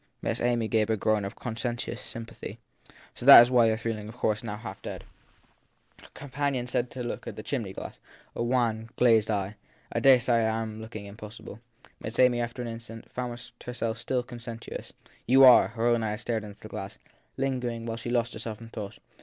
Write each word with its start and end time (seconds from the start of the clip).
Miss 0.23 0.41
Amy 0.41 0.67
gave 0.67 0.89
a 0.89 0.97
groan 0.97 1.23
of 1.25 1.35
conscientious 1.35 2.01
sympathy. 2.01 2.57
So 3.13 3.23
that 3.27 3.47
you 3.49 3.59
re 3.61 3.77
feeling 3.77 4.07
now, 4.07 4.09
of 4.09 4.17
course, 4.17 4.41
half 4.41 4.81
dead. 4.81 5.03
Her 6.01 6.07
companion 6.15 6.65
turned 6.65 6.89
to 6.89 7.03
the 7.03 7.43
chimney 7.43 7.71
glass 7.73 7.99
a 8.35 8.41
wan, 8.41 8.89
glazed 8.95 9.29
eye. 9.29 9.57
I 9.91 9.99
dare 9.99 10.19
say 10.19 10.47
I 10.47 10.59
am 10.63 10.81
looking 10.81 11.05
impossible. 11.05 11.59
Miss 11.99 12.17
Amy, 12.17 12.41
after 12.41 12.63
an 12.63 12.67
instant, 12.67 13.11
found 13.11 13.39
herself 13.63 13.99
still 13.99 14.23
conscientious. 14.23 14.91
You 15.27 15.43
are. 15.43 15.67
Her 15.67 15.85
own 15.85 16.01
eyes 16.01 16.21
strayed 16.21 16.41
to 16.41 16.55
the 16.59 16.67
glass, 16.67 16.97
lingering 17.37 17.81
there 17.81 17.89
while 17.89 17.97
she 17.97 18.09
lost 18.09 18.33
herself 18.33 18.59
in 18.59 18.69
thought. 18.69 18.97